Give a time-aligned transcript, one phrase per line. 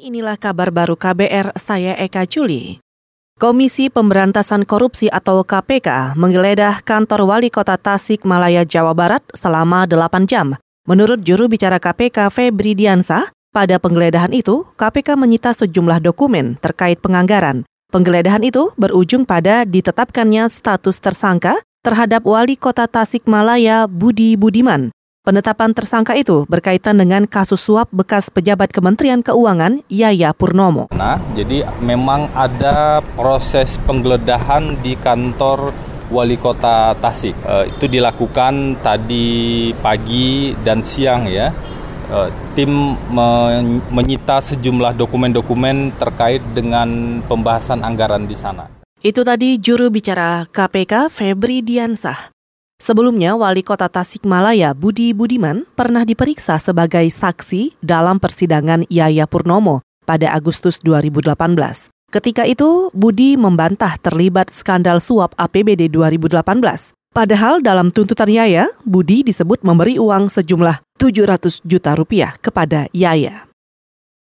[0.00, 2.80] Inilah kabar baru KBR, saya Eka Juli.
[3.36, 10.24] Komisi Pemberantasan Korupsi atau KPK menggeledah kantor Wali Kota Tasik Malaya, Jawa Barat selama 8
[10.24, 10.58] jam.
[10.90, 17.68] Menurut juru bicara KPK Febri Diansah, pada penggeledahan itu KPK menyita sejumlah dokumen terkait penganggaran.
[17.94, 24.88] Penggeledahan itu berujung pada ditetapkannya status tersangka terhadap Wali Kota Tasikmalaya Budi Budiman
[25.22, 30.90] Penetapan tersangka itu berkaitan dengan kasus suap bekas pejabat Kementerian Keuangan Yaya Purnomo.
[30.90, 35.70] Nah, jadi memang ada proses penggeledahan di kantor
[36.10, 37.38] Wali Kota Tasik.
[37.38, 41.54] E, itu dilakukan tadi pagi dan siang ya.
[42.10, 42.18] E,
[42.58, 48.66] tim men menyita sejumlah dokumen-dokumen terkait dengan pembahasan anggaran di sana.
[48.98, 52.31] Itu tadi juru bicara KPK Febri Diansah.
[52.82, 60.34] Sebelumnya, Wali Kota Tasikmalaya Budi Budiman pernah diperiksa sebagai saksi dalam persidangan Yaya Purnomo pada
[60.34, 61.30] Agustus 2018.
[62.10, 66.90] Ketika itu, Budi membantah terlibat skandal suap APBD 2018.
[67.14, 73.46] Padahal dalam tuntutan Yaya, Budi disebut memberi uang sejumlah 700 juta rupiah kepada Yaya.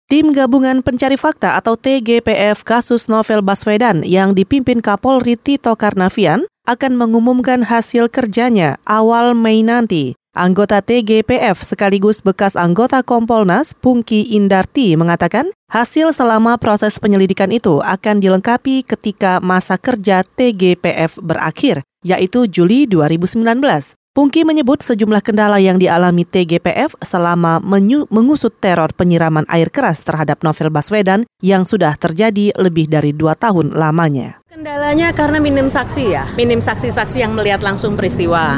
[0.08, 6.98] Tim Gabungan Pencari Fakta atau TGPF kasus Novel Baswedan yang dipimpin Kapolri Tito Karnavian akan
[6.98, 10.18] mengumumkan hasil kerjanya awal Mei nanti.
[10.36, 18.20] Anggota TGPF sekaligus bekas anggota Kompolnas, Pungki Indarti, mengatakan hasil selama proses penyelidikan itu akan
[18.20, 23.96] dilengkapi ketika masa kerja TGPF berakhir, yaitu Juli 2019.
[24.16, 30.72] Pungki menyebut sejumlah kendala yang dialami TGPF selama mengusut teror penyiraman air keras terhadap Novel
[30.72, 34.40] Baswedan yang sudah terjadi lebih dari dua tahun lamanya.
[34.48, 38.56] Kendalanya karena minim saksi ya, minim saksi-saksi yang melihat langsung peristiwa.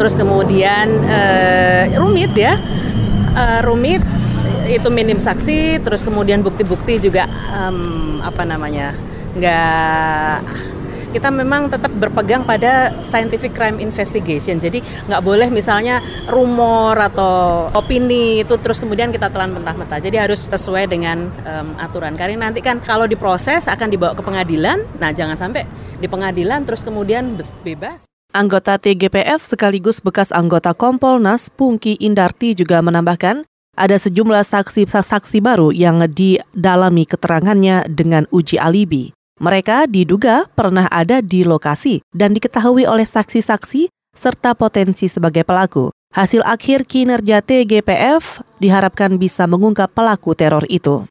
[0.00, 2.56] Terus kemudian uh, rumit ya,
[3.36, 4.00] uh, rumit
[4.64, 5.84] itu minim saksi.
[5.84, 8.96] Terus kemudian bukti-bukti juga um, apa namanya
[9.36, 10.73] nggak
[11.14, 14.58] kita memang tetap berpegang pada scientific crime investigation.
[14.58, 20.02] Jadi nggak boleh misalnya rumor atau opini itu terus kemudian kita telan mentah-mentah.
[20.02, 22.18] Jadi harus sesuai dengan um, aturan.
[22.18, 24.82] Karena nanti kan kalau diproses akan dibawa ke pengadilan.
[24.98, 25.62] Nah jangan sampai
[26.02, 28.02] di pengadilan terus kemudian bebas.
[28.34, 33.46] Anggota TGPF sekaligus bekas anggota Kompolnas Pungki Indarti juga menambahkan
[33.78, 39.14] ada sejumlah saksi-saksi baru yang didalami keterangannya dengan uji alibi.
[39.42, 45.90] Mereka diduga pernah ada di lokasi dan diketahui oleh saksi-saksi serta potensi sebagai pelaku.
[46.14, 51.02] Hasil akhir kinerja TGPF diharapkan bisa mengungkap pelaku teror itu.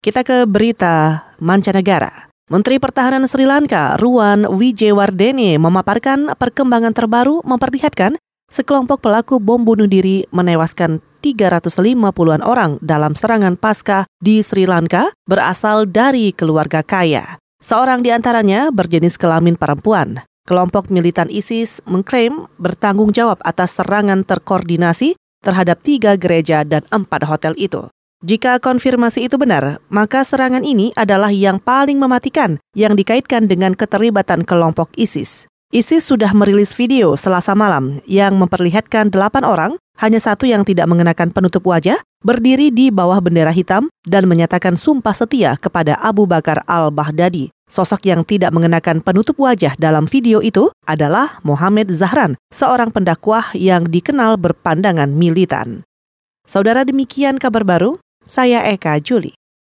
[0.00, 2.32] Kita ke berita mancanegara.
[2.48, 8.16] Menteri Pertahanan Sri Lanka, Ruan Wijewardene, memaparkan perkembangan terbaru memperlihatkan
[8.50, 15.88] sekelompok pelaku bom bunuh diri menewaskan 350-an orang dalam serangan pasca di Sri Lanka berasal
[15.88, 17.38] dari keluarga kaya.
[17.60, 20.24] Seorang di antaranya berjenis kelamin perempuan.
[20.48, 27.52] Kelompok militan ISIS mengklaim bertanggung jawab atas serangan terkoordinasi terhadap tiga gereja dan empat hotel
[27.60, 27.86] itu.
[28.20, 34.44] Jika konfirmasi itu benar, maka serangan ini adalah yang paling mematikan yang dikaitkan dengan keterlibatan
[34.44, 35.49] kelompok ISIS.
[35.70, 39.72] ISIS sudah merilis video selasa malam yang memperlihatkan delapan orang,
[40.02, 41.94] hanya satu yang tidak mengenakan penutup wajah,
[42.26, 47.54] berdiri di bawah bendera hitam dan menyatakan sumpah setia kepada Abu Bakar al-Baghdadi.
[47.70, 53.86] Sosok yang tidak mengenakan penutup wajah dalam video itu adalah Mohamed Zahran, seorang pendakwah yang
[53.86, 55.86] dikenal berpandangan militan.
[56.50, 57.94] Saudara demikian kabar baru,
[58.26, 59.38] saya Eka Juli.